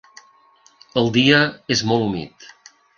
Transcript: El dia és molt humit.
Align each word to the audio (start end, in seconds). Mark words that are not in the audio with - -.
El 1.03 1.13
dia 1.19 1.43
és 1.77 1.87
molt 1.93 2.09
humit. 2.11 2.53